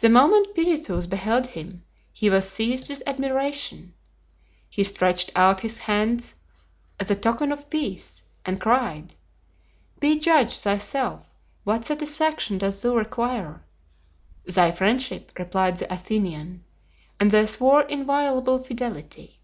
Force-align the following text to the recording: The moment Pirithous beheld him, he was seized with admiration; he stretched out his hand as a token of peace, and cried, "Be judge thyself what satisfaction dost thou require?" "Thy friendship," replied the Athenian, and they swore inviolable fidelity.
The 0.00 0.08
moment 0.08 0.52
Pirithous 0.56 1.06
beheld 1.06 1.46
him, 1.46 1.84
he 2.12 2.28
was 2.28 2.50
seized 2.50 2.88
with 2.88 3.04
admiration; 3.06 3.94
he 4.68 4.82
stretched 4.82 5.30
out 5.36 5.60
his 5.60 5.78
hand 5.78 6.34
as 6.98 7.08
a 7.08 7.14
token 7.14 7.52
of 7.52 7.70
peace, 7.70 8.24
and 8.44 8.60
cried, 8.60 9.14
"Be 10.00 10.18
judge 10.18 10.58
thyself 10.58 11.30
what 11.62 11.86
satisfaction 11.86 12.58
dost 12.58 12.82
thou 12.82 12.96
require?" 12.96 13.62
"Thy 14.44 14.72
friendship," 14.72 15.30
replied 15.38 15.78
the 15.78 15.94
Athenian, 15.94 16.64
and 17.20 17.30
they 17.30 17.46
swore 17.46 17.82
inviolable 17.82 18.58
fidelity. 18.60 19.38